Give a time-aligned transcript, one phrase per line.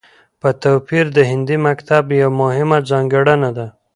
[0.41, 3.67] په توپير د هندي مکتب يوه مهمه ځانګړنه ده